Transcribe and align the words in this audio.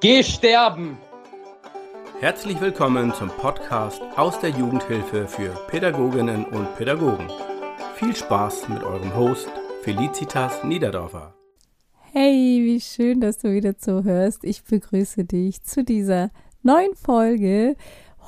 Geh 0.00 0.22
sterben! 0.22 0.96
Herzlich 2.20 2.58
willkommen 2.58 3.12
zum 3.12 3.28
Podcast 3.28 4.00
aus 4.16 4.40
der 4.40 4.48
Jugendhilfe 4.48 5.28
für 5.28 5.50
Pädagoginnen 5.68 6.46
und 6.46 6.74
Pädagogen. 6.76 7.30
Viel 7.96 8.16
Spaß 8.16 8.70
mit 8.70 8.82
eurem 8.82 9.14
Host 9.14 9.50
Felicitas 9.82 10.64
Niederdorfer. 10.64 11.34
Hey, 12.12 12.62
wie 12.64 12.80
schön, 12.80 13.20
dass 13.20 13.40
du 13.40 13.52
wieder 13.52 13.76
zuhörst. 13.76 14.42
Ich 14.42 14.64
begrüße 14.64 15.26
dich 15.26 15.64
zu 15.64 15.84
dieser 15.84 16.30
neuen 16.62 16.94
Folge. 16.94 17.76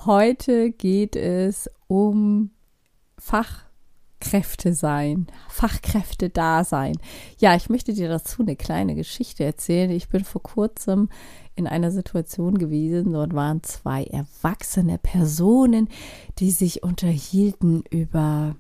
Heute 0.04 0.73
geht 0.73 1.16
es 1.16 1.70
um 1.86 2.50
Fach 3.16 3.64
Fachkräfte 4.23 4.73
sein, 4.73 5.27
Fachkräfte 5.48 6.30
da 6.30 6.62
sein. 6.64 6.95
Ja, 7.38 7.57
ich 7.57 7.68
möchte 7.68 7.93
dir 7.93 8.09
dazu 8.09 8.43
eine 8.43 8.55
kleine 8.55 8.95
Geschichte 8.95 9.45
erzählen. 9.45 9.91
Ich 9.91 10.09
bin 10.09 10.25
vor 10.25 10.43
kurzem 10.43 11.09
in 11.56 11.66
einer 11.66 11.91
Situation 11.91 12.56
gewesen, 12.56 13.12
dort 13.12 13.34
waren 13.34 13.62
zwei 13.62 14.05
erwachsene 14.05 14.98
Personen, 14.98 15.88
die 16.38 16.51
sich 16.52 16.82
unterhielten 16.82 17.82
über 17.91 18.55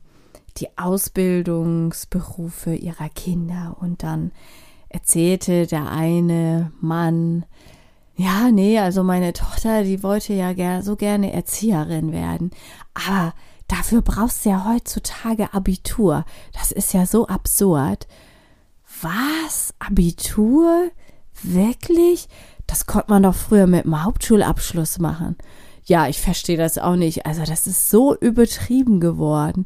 die 0.58 0.76
Ausbildungsberufe 0.76 2.74
ihrer 2.74 3.08
Kinder 3.08 3.76
und 3.80 4.02
dann 4.02 4.32
erzählte 4.88 5.66
der 5.66 5.90
eine 5.90 6.72
Mann, 6.80 7.46
ja, 8.16 8.50
nee, 8.50 8.78
also 8.78 9.02
meine 9.04 9.32
Tochter, 9.32 9.84
die 9.84 10.02
wollte 10.02 10.34
ja 10.34 10.82
so 10.82 10.96
gerne 10.96 11.32
Erzieherin 11.32 12.12
werden, 12.12 12.50
aber 12.92 13.32
Dafür 13.72 14.02
brauchst 14.02 14.44
du 14.44 14.50
ja 14.50 14.66
heutzutage 14.68 15.54
Abitur. 15.54 16.26
Das 16.52 16.72
ist 16.72 16.92
ja 16.92 17.06
so 17.06 17.26
absurd. 17.26 18.06
Was? 19.00 19.72
Abitur? 19.78 20.90
Wirklich? 21.42 22.28
Das 22.66 22.84
konnte 22.84 23.08
man 23.08 23.22
doch 23.22 23.34
früher 23.34 23.66
mit 23.66 23.84
dem 23.86 24.04
Hauptschulabschluss 24.04 24.98
machen. 24.98 25.36
Ja, 25.86 26.06
ich 26.06 26.20
verstehe 26.20 26.58
das 26.58 26.76
auch 26.76 26.96
nicht. 26.96 27.24
Also, 27.24 27.44
das 27.46 27.66
ist 27.66 27.88
so 27.88 28.14
übertrieben 28.14 29.00
geworden. 29.00 29.64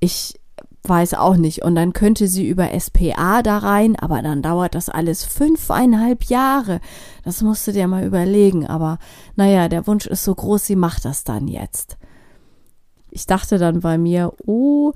Ich 0.00 0.40
weiß 0.84 1.12
auch 1.12 1.36
nicht. 1.36 1.62
Und 1.62 1.74
dann 1.74 1.92
könnte 1.92 2.28
sie 2.28 2.48
über 2.48 2.70
SPA 2.80 3.42
da 3.42 3.58
rein, 3.58 3.96
aber 3.96 4.22
dann 4.22 4.40
dauert 4.40 4.74
das 4.74 4.88
alles 4.88 5.26
fünfeinhalb 5.26 6.24
Jahre. 6.24 6.80
Das 7.22 7.42
musst 7.42 7.66
du 7.66 7.72
dir 7.72 7.86
mal 7.86 8.06
überlegen. 8.06 8.66
Aber 8.66 8.98
naja, 9.36 9.68
der 9.68 9.86
Wunsch 9.86 10.06
ist 10.06 10.24
so 10.24 10.34
groß, 10.34 10.64
sie 10.64 10.76
macht 10.76 11.04
das 11.04 11.22
dann 11.22 11.48
jetzt 11.48 11.98
ich 13.12 13.26
dachte 13.26 13.58
dann 13.58 13.80
bei 13.80 13.98
mir, 13.98 14.32
oh, 14.46 14.94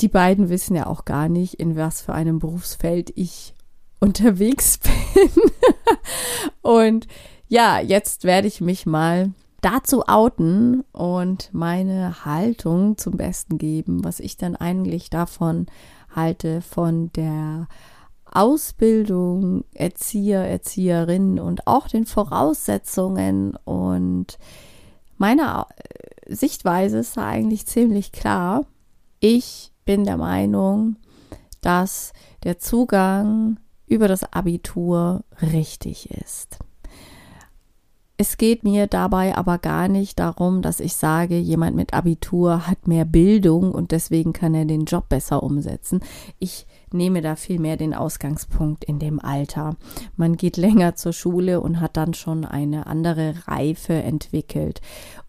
die 0.00 0.08
beiden 0.08 0.48
wissen 0.48 0.74
ja 0.74 0.86
auch 0.86 1.04
gar 1.04 1.28
nicht, 1.28 1.54
in 1.54 1.76
was 1.76 2.00
für 2.00 2.14
einem 2.14 2.38
Berufsfeld 2.38 3.12
ich 3.16 3.54
unterwegs 4.00 4.78
bin. 4.78 5.42
und 6.62 7.06
ja, 7.48 7.80
jetzt 7.80 8.24
werde 8.24 8.48
ich 8.48 8.60
mich 8.60 8.86
mal 8.86 9.32
dazu 9.60 10.06
outen 10.06 10.84
und 10.92 11.50
meine 11.52 12.24
Haltung 12.24 12.96
zum 12.96 13.16
Besten 13.16 13.58
geben, 13.58 14.04
was 14.04 14.20
ich 14.20 14.36
dann 14.36 14.56
eigentlich 14.56 15.10
davon 15.10 15.66
halte, 16.14 16.62
von 16.62 17.12
der 17.12 17.66
Ausbildung 18.24 19.64
Erzieher, 19.74 20.46
Erzieherinnen 20.46 21.40
und 21.40 21.66
auch 21.66 21.88
den 21.88 22.06
Voraussetzungen 22.06 23.56
und 23.64 24.38
meiner 25.16 25.66
Sichtweise 26.28 26.98
ist 26.98 27.16
da 27.16 27.26
eigentlich 27.26 27.66
ziemlich 27.66 28.12
klar. 28.12 28.66
Ich 29.20 29.72
bin 29.84 30.04
der 30.04 30.18
Meinung, 30.18 30.96
dass 31.60 32.12
der 32.44 32.58
Zugang 32.58 33.58
über 33.86 34.06
das 34.06 34.32
Abitur 34.32 35.24
richtig 35.40 36.10
ist. 36.10 36.58
Es 38.20 38.36
geht 38.36 38.64
mir 38.64 38.88
dabei 38.88 39.36
aber 39.36 39.58
gar 39.58 39.86
nicht 39.86 40.18
darum, 40.18 40.60
dass 40.60 40.80
ich 40.80 40.94
sage, 40.94 41.38
jemand 41.38 41.76
mit 41.76 41.94
Abitur 41.94 42.66
hat 42.66 42.88
mehr 42.88 43.04
Bildung 43.04 43.70
und 43.70 43.92
deswegen 43.92 44.32
kann 44.32 44.56
er 44.56 44.64
den 44.64 44.86
Job 44.86 45.08
besser 45.08 45.40
umsetzen. 45.44 46.00
Ich 46.40 46.66
nehme 46.92 47.22
da 47.22 47.36
vielmehr 47.36 47.76
den 47.76 47.94
Ausgangspunkt 47.94 48.82
in 48.82 48.98
dem 48.98 49.20
Alter. 49.20 49.76
Man 50.16 50.36
geht 50.36 50.56
länger 50.56 50.96
zur 50.96 51.12
Schule 51.12 51.60
und 51.60 51.80
hat 51.80 51.96
dann 51.96 52.12
schon 52.12 52.44
eine 52.44 52.88
andere 52.88 53.34
Reife 53.46 53.94
entwickelt. 53.94 54.80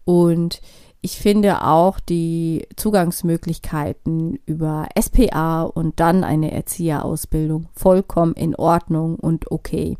Und 0.04 0.60
ich 1.02 1.18
finde 1.18 1.64
auch 1.64 1.98
die 1.98 2.66
Zugangsmöglichkeiten 2.76 4.38
über 4.44 4.86
SPA 5.00 5.62
und 5.62 5.98
dann 5.98 6.24
eine 6.24 6.52
Erzieherausbildung 6.52 7.68
vollkommen 7.72 8.34
in 8.34 8.54
Ordnung 8.54 9.14
und 9.16 9.50
okay. 9.50 9.96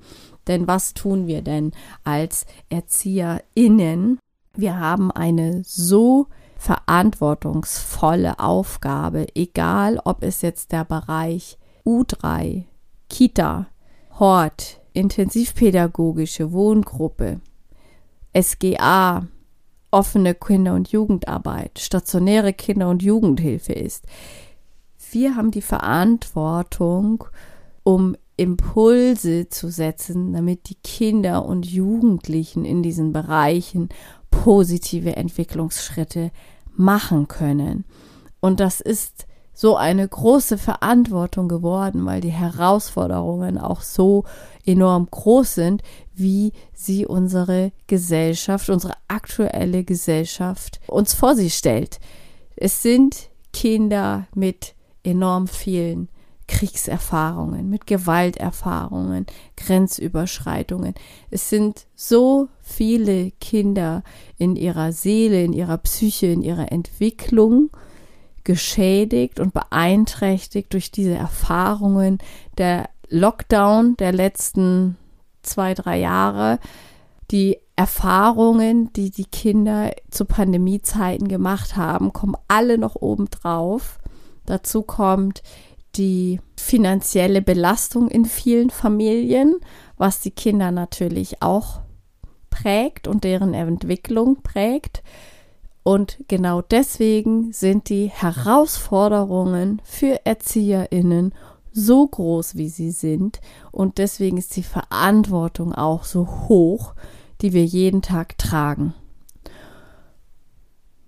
Denn 0.46 0.66
was 0.66 0.92
tun 0.92 1.26
wir 1.26 1.42
denn 1.42 1.72
als 2.04 2.44
ErzieherInnen? 2.68 4.18
Wir 4.54 4.78
haben 4.78 5.10
eine 5.10 5.62
so 5.64 6.26
verantwortungsvolle 6.58 8.38
Aufgabe, 8.38 9.26
egal 9.34 9.98
ob 10.04 10.22
es 10.22 10.42
jetzt 10.42 10.72
der 10.72 10.84
Bereich 10.84 11.56
U3, 11.86 12.64
Kita, 13.08 13.68
Hort, 14.18 14.80
intensivpädagogische 14.92 16.52
Wohngruppe, 16.52 17.40
SGA, 18.38 19.26
offene 19.90 20.34
Kinder- 20.34 20.74
und 20.74 20.88
Jugendarbeit, 20.88 21.78
stationäre 21.78 22.52
Kinder- 22.52 22.88
und 22.88 23.02
Jugendhilfe 23.02 23.72
ist. 23.72 24.06
Wir 25.10 25.36
haben 25.36 25.50
die 25.50 25.62
Verantwortung, 25.62 27.24
um 27.82 28.16
Impulse 28.36 29.48
zu 29.48 29.68
setzen, 29.68 30.32
damit 30.32 30.68
die 30.70 30.76
Kinder 30.76 31.44
und 31.44 31.66
Jugendlichen 31.66 32.64
in 32.64 32.82
diesen 32.82 33.12
Bereichen 33.12 33.88
positive 34.30 35.16
Entwicklungsschritte 35.16 36.30
machen 36.74 37.28
können. 37.28 37.84
Und 38.40 38.60
das 38.60 38.80
ist 38.80 39.26
so 39.60 39.76
eine 39.76 40.08
große 40.08 40.56
Verantwortung 40.56 41.46
geworden, 41.46 42.06
weil 42.06 42.22
die 42.22 42.30
Herausforderungen 42.30 43.58
auch 43.58 43.82
so 43.82 44.24
enorm 44.64 45.06
groß 45.10 45.54
sind, 45.54 45.82
wie 46.14 46.54
sie 46.72 47.04
unsere 47.04 47.70
Gesellschaft, 47.86 48.70
unsere 48.70 48.94
aktuelle 49.08 49.84
Gesellschaft 49.84 50.80
uns 50.86 51.12
vor 51.12 51.36
sie 51.36 51.50
stellt. 51.50 52.00
Es 52.56 52.80
sind 52.80 53.28
Kinder 53.52 54.28
mit 54.34 54.74
enorm 55.04 55.46
vielen 55.46 56.08
Kriegserfahrungen, 56.48 57.68
mit 57.68 57.86
Gewalterfahrungen, 57.86 59.26
Grenzüberschreitungen. 59.58 60.94
Es 61.30 61.50
sind 61.50 61.86
so 61.94 62.48
viele 62.62 63.30
Kinder 63.42 64.04
in 64.38 64.56
ihrer 64.56 64.92
Seele, 64.92 65.44
in 65.44 65.52
ihrer 65.52 65.76
Psyche, 65.76 66.28
in 66.28 66.40
ihrer 66.40 66.72
Entwicklung, 66.72 67.68
geschädigt 68.44 69.40
und 69.40 69.52
beeinträchtigt 69.52 70.72
durch 70.72 70.90
diese 70.90 71.14
Erfahrungen. 71.14 72.18
Der 72.58 72.88
Lockdown 73.08 73.96
der 73.96 74.12
letzten 74.12 74.96
zwei, 75.42 75.74
drei 75.74 75.98
Jahre, 75.98 76.58
die 77.30 77.58
Erfahrungen, 77.76 78.92
die 78.92 79.10
die 79.10 79.24
Kinder 79.24 79.92
zu 80.10 80.24
Pandemiezeiten 80.24 81.28
gemacht 81.28 81.76
haben, 81.76 82.12
kommen 82.12 82.36
alle 82.48 82.76
noch 82.76 82.96
obendrauf. 82.96 83.98
Dazu 84.46 84.82
kommt 84.82 85.42
die 85.96 86.40
finanzielle 86.56 87.42
Belastung 87.42 88.08
in 88.08 88.24
vielen 88.24 88.70
Familien, 88.70 89.56
was 89.96 90.20
die 90.20 90.30
Kinder 90.30 90.70
natürlich 90.70 91.42
auch 91.42 91.80
prägt 92.50 93.08
und 93.08 93.24
deren 93.24 93.54
Entwicklung 93.54 94.42
prägt. 94.42 95.02
Und 95.82 96.18
genau 96.28 96.62
deswegen 96.62 97.52
sind 97.52 97.88
die 97.88 98.06
Herausforderungen 98.06 99.80
für 99.84 100.24
Erzieherinnen 100.26 101.32
so 101.72 102.06
groß, 102.06 102.56
wie 102.56 102.68
sie 102.68 102.90
sind. 102.90 103.40
Und 103.72 103.98
deswegen 103.98 104.36
ist 104.36 104.56
die 104.56 104.62
Verantwortung 104.62 105.74
auch 105.74 106.04
so 106.04 106.26
hoch, 106.48 106.94
die 107.40 107.52
wir 107.52 107.64
jeden 107.64 108.02
Tag 108.02 108.36
tragen. 108.38 108.94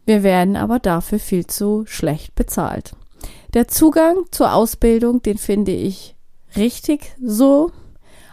Wir 0.06 0.22
werden 0.22 0.56
aber 0.56 0.78
dafür 0.78 1.18
viel 1.18 1.46
zu 1.46 1.84
schlecht 1.86 2.34
bezahlt. 2.34 2.96
Der 3.54 3.68
Zugang 3.68 4.16
zur 4.30 4.52
Ausbildung, 4.52 5.22
den 5.22 5.38
finde 5.38 5.72
ich 5.72 6.16
richtig 6.56 7.14
so, 7.22 7.70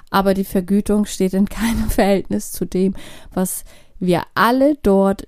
aber 0.10 0.34
die 0.34 0.46
Vergütung 0.46 1.06
steht 1.06 1.34
in 1.34 1.48
keinem 1.50 1.90
Verhältnis 1.90 2.52
zu 2.52 2.66
dem, 2.66 2.96
was 3.34 3.64
wir 4.00 4.24
alle 4.34 4.76
dort 4.82 5.28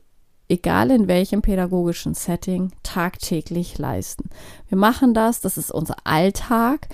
egal 0.51 0.91
in 0.91 1.07
welchem 1.07 1.41
pädagogischen 1.41 2.13
Setting, 2.13 2.73
tagtäglich 2.83 3.77
leisten. 3.77 4.29
Wir 4.67 4.77
machen 4.77 5.13
das, 5.13 5.39
das 5.39 5.57
ist 5.57 5.71
unser 5.71 5.95
Alltag. 6.03 6.89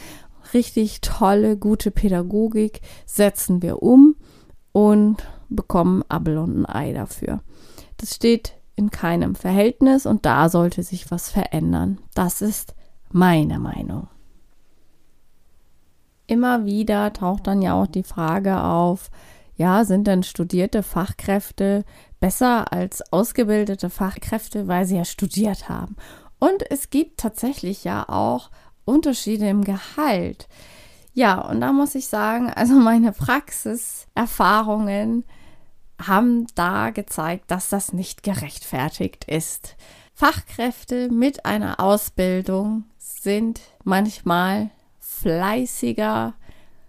Richtig 0.54 1.02
tolle, 1.02 1.58
gute 1.58 1.92
Pädagogik 1.92 2.82
setzen 3.06 3.62
wir 3.64 3.82
um 3.82 4.16
und 4.72 5.28
bekommen 5.50 6.04
Abel 6.08 6.38
und 6.38 6.62
ein 6.62 6.66
Ei 6.68 6.94
dafür. 6.94 7.42
Das 7.98 8.14
steht 8.14 8.54
in 8.76 8.92
keinem 8.92 9.34
Verhältnis 9.34 10.06
und 10.06 10.26
da 10.26 10.50
sollte 10.50 10.84
sich 10.84 11.10
was 11.10 11.32
verändern. 11.32 11.98
Das 12.14 12.44
ist 12.44 12.76
meine 13.12 13.58
Meinung. 13.58 14.08
Immer 16.28 16.66
wieder 16.66 17.12
taucht 17.12 17.48
dann 17.48 17.62
ja 17.62 17.74
auch 17.74 17.88
die 17.88 18.04
Frage 18.04 18.62
auf, 18.62 19.10
ja, 19.56 19.84
sind 19.86 20.08
dann 20.08 20.22
studierte 20.22 20.84
Fachkräfte 20.84 21.84
besser 22.20 22.72
als 22.72 23.14
ausgebildete 23.14 23.90
Fachkräfte, 23.90 24.68
weil 24.68 24.86
sie 24.86 24.98
ja 24.98 25.06
studiert 25.06 25.70
haben. 25.70 25.96
Und 26.40 26.70
es 26.70 26.90
gibt 26.90 27.20
tatsächlich 27.20 27.84
ja 27.84 28.08
auch 28.08 28.52
Unterschiede 28.86 29.50
im 29.50 29.64
Gehalt. 29.64 30.48
Ja, 31.14 31.42
und 31.42 31.62
da 31.62 31.74
muss 31.74 31.96
ich 31.96 32.08
sagen, 32.08 32.52
also 32.52 32.76
meine 32.76 33.12
Praxiserfahrungen 33.12 35.24
haben 36.00 36.46
da 36.54 36.92
gezeigt, 36.92 37.50
dass 37.50 37.70
das 37.70 37.92
nicht 37.92 38.22
gerechtfertigt 38.24 39.26
ist. 39.26 39.76
Fachkräfte 40.14 41.10
mit 41.10 41.46
einer 41.46 41.80
Ausbildung 41.80 42.84
sind 42.98 43.62
manchmal 43.84 44.70
fleißiger, 45.00 46.36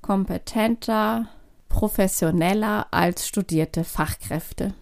kompetenter, 0.02 1.28
professioneller 1.68 2.86
als 2.90 3.26
studierte 3.26 3.84
Fachkräfte. 3.84 4.74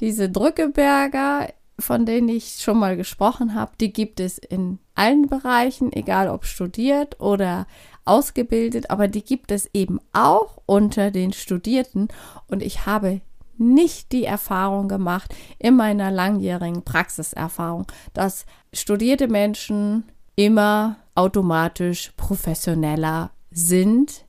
Diese 0.00 0.28
Drückeberger, 0.28 1.48
von 1.78 2.06
denen 2.06 2.28
ich 2.28 2.56
schon 2.58 2.78
mal 2.78 2.96
gesprochen 2.96 3.54
habe, 3.54 3.72
die 3.80 3.92
gibt 3.92 4.20
es 4.20 4.38
in 4.38 4.78
allen 4.94 5.28
Bereichen, 5.28 5.92
egal 5.92 6.28
ob 6.28 6.44
studiert 6.44 7.20
oder 7.20 7.66
ausgebildet, 8.04 8.90
aber 8.90 9.08
die 9.08 9.22
gibt 9.22 9.50
es 9.50 9.68
eben 9.74 10.00
auch 10.12 10.58
unter 10.66 11.10
den 11.10 11.32
Studierten. 11.32 12.08
Und 12.48 12.62
ich 12.62 12.86
habe 12.86 13.20
nicht 13.58 14.12
die 14.12 14.24
Erfahrung 14.24 14.88
gemacht 14.88 15.34
in 15.58 15.76
meiner 15.76 16.10
langjährigen 16.10 16.82
Praxiserfahrung, 16.82 17.86
dass 18.12 18.46
studierte 18.72 19.28
Menschen 19.28 20.04
immer 20.34 20.96
automatisch 21.14 22.12
professioneller 22.16 23.30
sind 23.50 24.26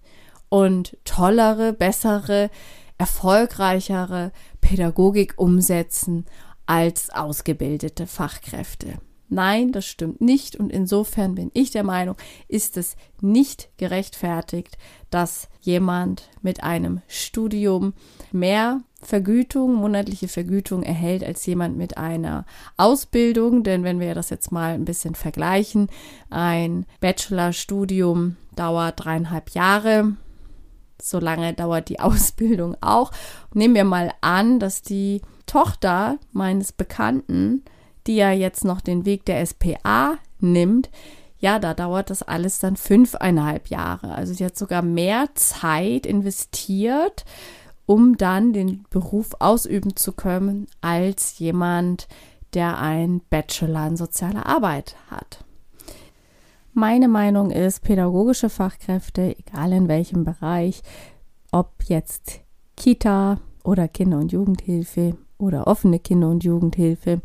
und 0.50 0.98
tollere, 1.04 1.74
bessere, 1.74 2.50
erfolgreichere 2.98 4.32
Pädagogik 4.62 5.34
umsetzen 5.38 6.26
als 6.66 7.10
ausgebildete 7.10 8.08
Fachkräfte. 8.08 9.00
Nein, 9.30 9.72
das 9.74 9.86
stimmt 9.86 10.22
nicht. 10.22 10.56
Und 10.56 10.72
insofern 10.72 11.36
bin 11.36 11.52
ich 11.54 11.72
der 11.72 11.84
Meinung, 11.84 12.16
ist 12.48 12.78
es 12.78 12.96
nicht 13.20 13.70
gerechtfertigt, 13.78 14.78
dass 15.10 15.50
jemand 15.60 16.30
mit 16.42 16.64
einem 16.64 17.02
Studium 17.08 17.94
mehr 18.32 18.82
Vergütung, 19.02 19.76
monatliche 19.76 20.28
Vergütung 20.28 20.82
erhält 20.82 21.24
als 21.24 21.46
jemand 21.46 21.78
mit 21.78 21.98
einer 21.98 22.46
Ausbildung. 22.78 23.64
Denn 23.64 23.84
wenn 23.84 24.00
wir 24.00 24.16
das 24.16 24.30
jetzt 24.30 24.52
mal 24.52 24.74
ein 24.74 24.86
bisschen 24.86 25.16
vergleichen, 25.16 25.90
ein 26.30 26.86
Bachelorstudium 27.02 28.38
dauert 28.56 29.04
dreieinhalb 29.04 29.52
Jahre. 29.52 30.16
So 31.02 31.20
lange 31.20 31.54
dauert 31.54 31.90
die 31.90 32.00
Ausbildung 32.02 32.76
auch. 32.82 33.12
Nehmen 33.54 33.76
wir 33.76 33.86
mal 33.86 34.12
an, 34.22 34.60
dass 34.60 34.82
die 34.82 35.22
Tochter 35.46 36.18
meines 36.32 36.72
Bekannten 36.72 37.64
die 38.08 38.16
ja 38.16 38.32
jetzt 38.32 38.64
noch 38.64 38.82
den 38.82 39.06
Weg 39.06 39.26
der 39.26 39.46
SPA 39.46 40.18
nimmt, 40.40 40.90
ja, 41.40 41.60
da 41.60 41.76
dauert 41.76 42.10
das 42.10 42.24
alles 42.24 42.60
dann 42.60 42.78
fünfeinhalb 42.78 43.68
Jahre. 43.68 44.16
Also 44.16 44.34
sie 44.34 44.44
hat 44.44 44.58
sogar 44.58 44.82
mehr 44.82 45.28
Zeit 45.36 46.08
investiert, 46.08 47.26
um 47.86 48.18
dann 48.18 48.54
den 48.54 48.86
Beruf 48.90 49.36
ausüben 49.40 49.96
zu 49.96 50.14
können, 50.14 50.68
als 50.82 51.38
jemand, 51.38 52.08
der 52.54 52.80
ein 52.80 53.22
Bachelor 53.30 53.88
in 53.88 53.98
sozialer 53.98 54.48
Arbeit 54.48 54.96
hat. 55.12 55.46
Meine 56.80 57.08
Meinung 57.08 57.50
ist, 57.50 57.82
pädagogische 57.82 58.52
Fachkräfte, 58.52 59.36
egal 59.36 59.74
in 59.74 59.88
welchem 59.88 60.24
Bereich, 60.24 60.84
ob 61.52 61.72
jetzt 61.88 62.42
Kita 62.76 63.40
oder 63.64 63.88
Kinder- 63.88 64.20
und 64.20 64.32
Jugendhilfe 64.32 65.18
oder 65.40 65.66
offene 65.66 65.98
Kinder- 65.98 66.30
und 66.30 66.44
Jugendhilfe, 66.44 67.24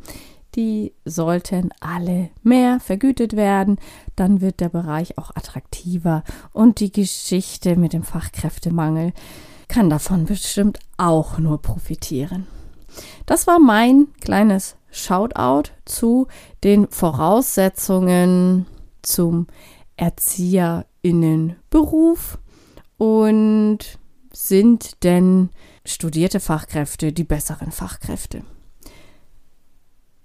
die 0.54 0.94
sollten 1.04 1.68
alle 1.80 2.30
mehr 2.42 2.80
vergütet 2.80 3.36
werden. 3.36 3.76
Dann 4.16 4.40
wird 4.40 4.60
der 4.60 4.70
Bereich 4.70 5.18
auch 5.18 5.36
attraktiver 5.36 6.24
und 6.54 6.80
die 6.80 6.90
Geschichte 6.90 7.76
mit 7.76 7.92
dem 7.92 8.04
Fachkräftemangel 8.04 9.12
kann 9.68 9.90
davon 9.90 10.24
bestimmt 10.24 10.78
auch 10.96 11.36
nur 11.36 11.60
profitieren. 11.60 12.46
Das 13.26 13.46
war 13.46 13.58
mein 13.58 14.08
kleines 14.18 14.76
Shoutout 14.90 15.72
zu 15.84 16.26
den 16.64 16.88
Voraussetzungen 16.88 18.64
zum 19.02 19.48
Erzieherinnenberuf 19.96 22.38
und 22.96 23.98
sind 24.32 25.04
denn 25.04 25.50
studierte 25.84 26.40
Fachkräfte 26.40 27.12
die 27.12 27.24
besseren 27.24 27.72
Fachkräfte? 27.72 28.42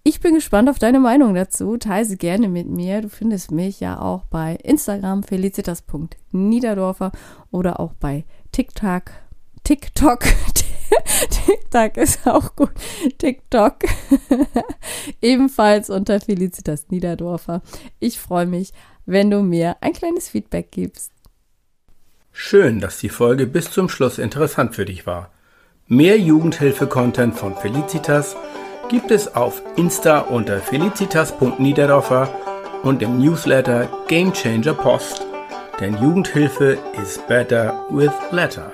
Ich 0.07 0.21
bin 0.21 0.35
gespannt 0.35 0.69
auf 0.69 0.79
deine 0.79 1.01
Meinung 1.01 1.33
dazu. 1.33 1.75
Teile 1.75 2.05
sie 2.05 2.17
gerne 2.17 2.47
mit 2.47 2.69
mir. 2.69 3.01
Du 3.01 3.09
findest 3.09 3.51
mich 3.51 3.81
ja 3.81 3.99
auch 3.99 4.23
bei 4.23 4.55
Instagram 4.63 5.23
felicitas.niederdorfer 5.23 7.11
oder 7.51 7.81
auch 7.81 7.93
bei 7.93 8.23
TikTok. 8.53 9.11
TikTok. 9.65 10.23
TikTok 11.69 11.97
ist 11.97 12.19
auch 12.27 12.55
gut. 12.55 12.71
TikTok. 13.17 13.75
Ebenfalls 15.21 15.89
unter 15.89 16.19
Felicitas 16.19 16.85
Niederdorfer. 16.89 17.61
Ich 17.99 18.19
freue 18.19 18.45
mich, 18.45 18.71
wenn 19.05 19.29
du 19.29 19.41
mir 19.41 19.77
ein 19.81 19.93
kleines 19.93 20.29
Feedback 20.29 20.71
gibst. 20.71 21.11
Schön, 22.31 22.79
dass 22.79 22.99
die 22.99 23.09
Folge 23.09 23.47
bis 23.47 23.71
zum 23.71 23.89
Schluss 23.89 24.19
interessant 24.19 24.75
für 24.75 24.85
dich 24.85 25.07
war. 25.07 25.31
Mehr 25.87 26.19
Jugendhilfe-Content 26.19 27.35
von 27.35 27.55
Felicitas 27.55 28.35
gibt 28.89 29.09
es 29.11 29.35
auf 29.35 29.61
Insta 29.75 30.19
unter 30.19 30.59
felicitas.niederdorfer 30.59 32.29
und 32.83 33.01
im 33.01 33.17
Newsletter 33.19 33.89
Game 34.07 34.31
Changer 34.33 34.73
Post. 34.73 35.25
Denn 35.79 35.97
Jugendhilfe 35.97 36.77
is 37.01 37.19
better 37.27 37.85
with 37.89 38.11
letter. 38.31 38.71